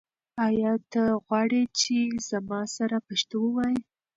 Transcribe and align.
آیا 0.45 0.71
ته 0.91 1.03
غواړې 1.25 1.63
چې 1.79 1.97
زما 2.29 2.61
سره 2.77 2.95
پښتو 3.07 3.37
ووایې؟ 3.43 3.79